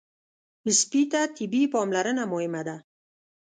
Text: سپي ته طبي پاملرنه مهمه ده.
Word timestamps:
سپي 0.79 1.01
ته 1.11 1.21
طبي 1.35 1.61
پاملرنه 1.73 2.23
مهمه 2.33 2.61
ده. 2.67 2.75